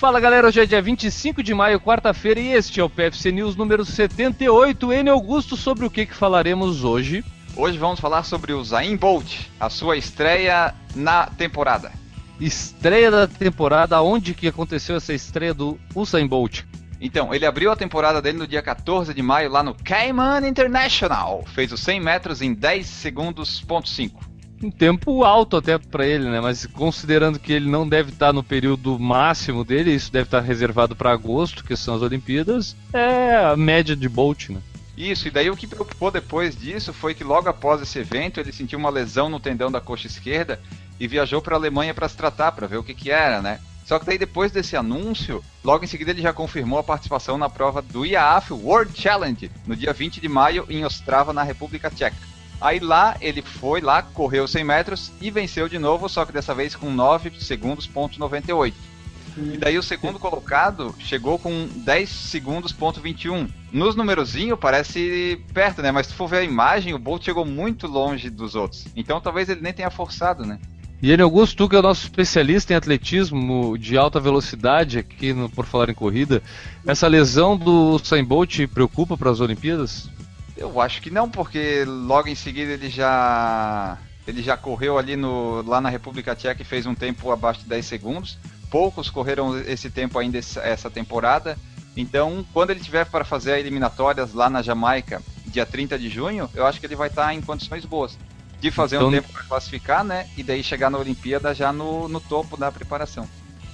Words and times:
Fala 0.00 0.18
galera, 0.18 0.46
hoje 0.46 0.58
é 0.58 0.64
dia 0.64 0.80
25 0.80 1.42
de 1.42 1.52
maio, 1.52 1.78
quarta-feira, 1.78 2.40
e 2.40 2.52
este 2.52 2.80
é 2.80 2.82
o 2.82 2.88
PFC 2.88 3.30
News 3.30 3.54
número 3.54 3.84
78. 3.84 4.90
N 4.94 5.10
Augusto, 5.10 5.58
sobre 5.58 5.84
o 5.84 5.90
que, 5.90 6.06
que 6.06 6.14
falaremos 6.14 6.84
hoje? 6.84 7.22
Hoje 7.54 7.76
vamos 7.76 8.00
falar 8.00 8.22
sobre 8.22 8.54
o 8.54 8.64
Zayn 8.64 8.96
Bolt, 8.96 9.30
a 9.60 9.68
sua 9.68 9.98
estreia 9.98 10.74
na 10.94 11.26
temporada. 11.26 11.92
Estreia 12.40 13.10
da 13.10 13.26
temporada, 13.28 14.00
onde 14.00 14.32
que 14.32 14.48
aconteceu 14.48 14.96
essa 14.96 15.12
estreia 15.12 15.52
do 15.52 15.78
Usain 15.94 16.26
Bolt? 16.26 16.62
Então, 16.98 17.34
ele 17.34 17.44
abriu 17.44 17.70
a 17.70 17.76
temporada 17.76 18.22
dele 18.22 18.38
no 18.38 18.46
dia 18.46 18.62
14 18.62 19.12
de 19.12 19.20
maio 19.20 19.50
lá 19.50 19.62
no 19.62 19.74
Cayman 19.74 20.48
International. 20.48 21.44
Fez 21.54 21.72
os 21.72 21.80
100 21.80 22.00
metros 22.00 22.40
em 22.40 22.54
10 22.54 22.86
segundos, 22.86 23.60
ponto 23.60 23.86
5 23.86 24.29
um 24.62 24.70
tempo 24.70 25.24
alto 25.24 25.56
até 25.56 25.78
para 25.78 26.06
ele, 26.06 26.28
né? 26.28 26.40
Mas 26.40 26.66
considerando 26.66 27.38
que 27.38 27.52
ele 27.52 27.68
não 27.68 27.88
deve 27.88 28.10
estar 28.10 28.32
no 28.32 28.42
período 28.42 28.98
máximo 28.98 29.64
dele, 29.64 29.94
isso 29.94 30.12
deve 30.12 30.26
estar 30.26 30.40
reservado 30.40 30.94
para 30.94 31.12
agosto, 31.12 31.64
que 31.64 31.76
são 31.76 31.94
as 31.94 32.02
Olimpíadas, 32.02 32.76
é 32.92 33.36
a 33.36 33.56
média 33.56 33.96
de 33.96 34.08
Bolt, 34.08 34.50
né? 34.50 34.60
Isso, 34.96 35.28
e 35.28 35.30
daí 35.30 35.48
o 35.48 35.56
que 35.56 35.66
preocupou 35.66 36.10
depois 36.10 36.54
disso 36.54 36.92
foi 36.92 37.14
que 37.14 37.24
logo 37.24 37.48
após 37.48 37.80
esse 37.80 37.98
evento 37.98 38.38
ele 38.38 38.52
sentiu 38.52 38.78
uma 38.78 38.90
lesão 38.90 39.30
no 39.30 39.40
tendão 39.40 39.70
da 39.70 39.80
coxa 39.80 40.06
esquerda 40.06 40.60
e 40.98 41.08
viajou 41.08 41.40
para 41.40 41.56
a 41.56 41.58
Alemanha 41.58 41.94
para 41.94 42.08
se 42.08 42.16
tratar, 42.16 42.52
para 42.52 42.66
ver 42.66 42.76
o 42.76 42.82
que, 42.82 42.92
que 42.92 43.10
era, 43.10 43.40
né? 43.40 43.60
Só 43.86 43.98
que 43.98 44.04
daí 44.04 44.18
depois 44.18 44.52
desse 44.52 44.76
anúncio, 44.76 45.42
logo 45.64 45.82
em 45.82 45.88
seguida 45.88 46.10
ele 46.10 46.20
já 46.20 46.34
confirmou 46.34 46.78
a 46.78 46.84
participação 46.84 47.38
na 47.38 47.48
prova 47.48 47.80
do 47.80 48.04
IAAF 48.04 48.52
World 48.52 48.92
Challenge, 48.94 49.50
no 49.66 49.74
dia 49.74 49.92
20 49.92 50.20
de 50.20 50.28
maio 50.28 50.66
em 50.68 50.84
Ostrava, 50.84 51.32
na 51.32 51.42
República 51.42 51.90
Tcheca. 51.90 52.29
Aí 52.60 52.78
lá 52.78 53.16
ele 53.20 53.42
foi 53.42 53.80
lá, 53.80 54.02
correu 54.02 54.46
100 54.46 54.64
metros 54.64 55.12
e 55.20 55.30
venceu 55.30 55.68
de 55.68 55.78
novo, 55.78 56.08
só 56.08 56.24
que 56.24 56.32
dessa 56.32 56.54
vez 56.54 56.76
com 56.76 56.90
9 56.90 57.32
segundos 57.40 57.86
ponto 57.86 58.18
98. 58.18 58.76
E 59.36 59.56
daí 59.56 59.78
o 59.78 59.82
segundo 59.82 60.18
colocado 60.18 60.94
chegou 60.98 61.38
com 61.38 61.68
10 61.84 62.08
segundos 62.08 62.72
ponto 62.72 63.00
21. 63.00 63.48
Nos 63.72 63.94
numerozinho 63.94 64.56
parece 64.56 65.40
perto, 65.54 65.80
né? 65.80 65.90
Mas 65.90 66.06
se 66.06 66.12
tu 66.12 66.16
for 66.16 66.28
ver 66.28 66.38
a 66.38 66.44
imagem, 66.44 66.92
o 66.92 66.98
Bolt 66.98 67.24
chegou 67.24 67.44
muito 67.44 67.86
longe 67.86 68.28
dos 68.28 68.54
outros. 68.54 68.86
Então 68.94 69.20
talvez 69.20 69.48
ele 69.48 69.60
nem 69.60 69.72
tenha 69.72 69.90
forçado, 69.90 70.44
né? 70.44 70.58
E 71.02 71.10
ele 71.10 71.22
Augusto, 71.22 71.56
tu 71.56 71.68
que 71.68 71.76
é 71.76 71.78
o 71.78 71.82
nosso 71.82 72.02
especialista 72.02 72.74
em 72.74 72.76
atletismo 72.76 73.78
de 73.78 73.96
alta 73.96 74.20
velocidade 74.20 74.98
aqui 74.98 75.32
no 75.32 75.48
Por 75.48 75.64
Falar 75.64 75.88
em 75.88 75.94
Corrida, 75.94 76.42
essa 76.86 77.08
lesão 77.08 77.56
do 77.56 77.94
Usain 77.94 78.22
Bolt 78.22 78.66
preocupa 78.66 79.16
para 79.16 79.30
as 79.30 79.40
Olimpíadas? 79.40 80.10
Eu 80.60 80.78
acho 80.78 81.00
que 81.00 81.10
não, 81.10 81.28
porque 81.28 81.84
logo 81.86 82.28
em 82.28 82.34
seguida 82.34 82.72
ele 82.72 82.90
já 82.90 83.96
ele 84.28 84.42
já 84.42 84.58
correu 84.58 84.98
ali 84.98 85.16
no 85.16 85.62
lá 85.62 85.80
na 85.80 85.88
República 85.88 86.36
Tcheca 86.36 86.60
e 86.60 86.66
fez 86.66 86.84
um 86.84 86.94
tempo 86.94 87.32
abaixo 87.32 87.60
de 87.60 87.66
10 87.66 87.86
segundos. 87.86 88.38
Poucos 88.70 89.08
correram 89.08 89.58
esse 89.58 89.88
tempo 89.88 90.18
ainda 90.18 90.38
essa 90.38 90.90
temporada. 90.90 91.56
Então, 91.96 92.44
quando 92.52 92.70
ele 92.70 92.80
tiver 92.80 93.06
para 93.06 93.24
fazer 93.24 93.58
eliminatórias 93.58 94.34
lá 94.34 94.50
na 94.50 94.60
Jamaica, 94.60 95.22
dia 95.46 95.64
30 95.64 95.98
de 95.98 96.10
junho, 96.10 96.48
eu 96.54 96.66
acho 96.66 96.78
que 96.78 96.86
ele 96.86 96.94
vai 96.94 97.08
estar 97.08 97.34
em 97.34 97.40
condições 97.40 97.86
boas 97.86 98.16
de 98.60 98.70
fazer 98.70 98.96
então, 98.96 99.08
um 99.08 99.10
tempo 99.10 99.32
para 99.32 99.42
classificar, 99.44 100.04
né? 100.04 100.28
E 100.36 100.42
daí 100.42 100.62
chegar 100.62 100.90
na 100.90 100.98
Olimpíada 100.98 101.54
já 101.54 101.72
no, 101.72 102.06
no 102.06 102.20
topo 102.20 102.58
da 102.58 102.70
preparação. 102.70 103.26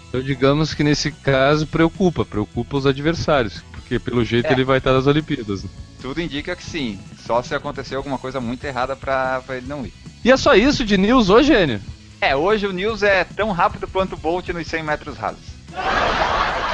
Então, 0.08 0.22
digamos 0.22 0.72
que 0.72 0.84
nesse 0.84 1.10
caso 1.10 1.66
preocupa, 1.66 2.24
preocupa 2.24 2.76
os 2.76 2.86
adversários, 2.86 3.62
porque 3.86 4.00
pelo 4.00 4.24
jeito 4.24 4.46
é. 4.46 4.52
ele 4.52 4.64
vai 4.64 4.78
estar 4.78 4.92
nas 4.92 5.06
Olimpíadas. 5.06 5.62
Né? 5.62 5.70
Tudo 6.02 6.20
indica 6.20 6.56
que 6.56 6.64
sim. 6.64 6.98
Só 7.24 7.40
se 7.42 7.54
acontecer 7.54 7.94
alguma 7.94 8.18
coisa 8.18 8.40
muito 8.40 8.64
errada 8.64 8.96
pra, 8.96 9.40
pra 9.46 9.56
ele 9.56 9.66
não 9.66 9.86
ir. 9.86 9.92
E 10.24 10.30
é 10.30 10.36
só 10.36 10.54
isso 10.54 10.84
de 10.84 10.98
news 10.98 11.30
hoje, 11.30 11.52
Enio? 11.52 11.80
É, 12.20 12.34
hoje 12.34 12.66
o 12.66 12.72
news 12.72 13.02
é 13.02 13.24
tão 13.24 13.52
rápido 13.52 13.86
quanto 13.86 14.14
o 14.14 14.16
Bolt 14.16 14.48
nos 14.48 14.66
100 14.66 14.82
metros 14.82 15.16
rasos. 15.16 15.44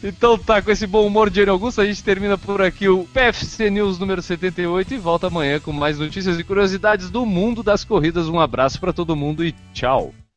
Então 0.00 0.38
tá, 0.38 0.62
com 0.62 0.70
esse 0.70 0.86
bom 0.86 1.04
humor 1.04 1.28
de 1.28 1.40
Enio 1.40 1.54
Augusto, 1.54 1.80
a 1.80 1.84
gente 1.84 2.04
termina 2.04 2.38
por 2.38 2.62
aqui 2.62 2.88
o 2.88 3.04
PFC 3.12 3.68
News 3.68 3.98
número 3.98 4.22
78 4.22 4.94
e 4.94 4.96
volta 4.96 5.26
amanhã 5.26 5.58
com 5.58 5.72
mais 5.72 5.98
notícias 5.98 6.38
e 6.38 6.44
curiosidades 6.44 7.10
do 7.10 7.26
mundo 7.26 7.64
das 7.64 7.82
corridas. 7.82 8.28
Um 8.28 8.38
abraço 8.38 8.78
para 8.78 8.92
todo 8.92 9.16
mundo 9.16 9.44
e 9.44 9.52
tchau! 9.74 10.14